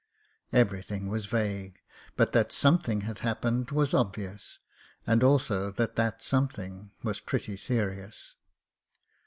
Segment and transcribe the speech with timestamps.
[0.51, 1.77] Ever)rthing was vague,
[2.15, 4.57] but that some thing had happened was obvious,
[5.05, 8.33] and also that that something was pretty serious.